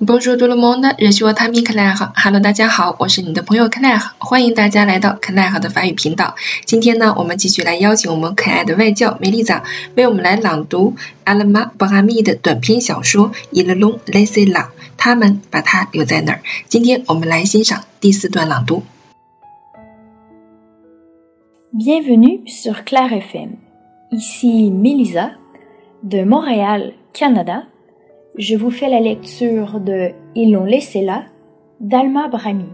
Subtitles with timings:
[0.00, 2.12] Bonjour tout le monde, je suis votre ami Claire.
[2.14, 6.36] Hello，大家好，我是你的朋友 Claire，欢迎大家来到 Claire 的法语频道。
[6.64, 9.64] 今天呢，我们继续来邀请我们可爱的外教梅丽莎
[9.96, 10.94] 为我们来朗读
[11.24, 14.60] Alma Brahmi 的短篇小说《Il l'ont laissé là》，
[14.96, 16.42] 他们把它留在那儿。
[16.68, 18.84] 今天我们来欣赏第四段朗读。
[21.72, 23.56] Bienvenue sur Claire FM.
[24.12, 25.32] Ici Melisa
[26.02, 27.64] de Montréal, Canada.
[28.38, 31.24] Je vous fais la lecture de Ils l'ont laissé là
[31.80, 32.68] d'Alma Brahmi.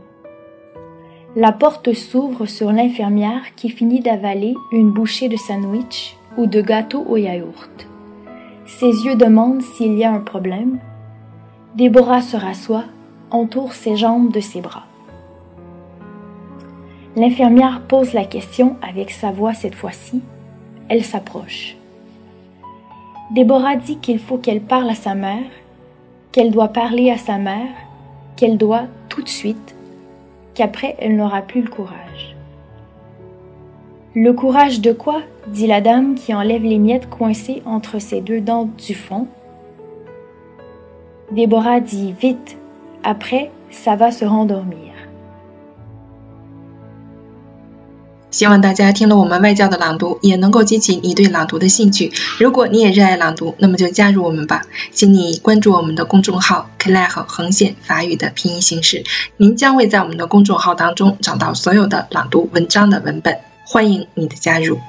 [1.36, 7.02] La porte s'ouvre sur l'infirmière qui finit d'avaler une bouchée de sandwich ou de gâteau
[7.08, 7.88] au yaourt.
[8.66, 10.78] Ses yeux demandent s'il y a un problème.
[11.76, 12.84] Déborah se rassoit,
[13.30, 14.84] entoure ses jambes de ses bras.
[17.16, 20.20] L'infirmière pose la question avec sa voix cette fois-ci.
[20.88, 21.76] Elle s'approche.
[23.30, 25.50] Déborah dit qu'il faut qu'elle parle à sa mère,
[26.30, 27.70] qu'elle doit parler à sa mère,
[28.36, 29.74] qu'elle doit tout de suite,
[30.54, 32.36] qu'après elle n'aura plus le courage.
[34.14, 35.22] Le courage de quoi?
[35.48, 39.26] dit la dame qui enlève les miettes coincées entre ses deux dents du fond.
[41.32, 42.56] Déborah dit vite,
[43.02, 44.93] après ça va se rendormir.
[48.34, 52.12] 希望大家听了我们外教的朗读，也能够激起你对朗读的兴趣。
[52.40, 54.62] 如果你也热爱朗读，那么就加入我们吧。
[54.90, 59.04] 请你关注我们的公众号 “Claire” 横线法语的拼音形式，
[59.36, 63.38] 您将会在我们的公众号当中找到所有的朗读文章的文本。
[63.64, 64.80] 欢迎你的加入。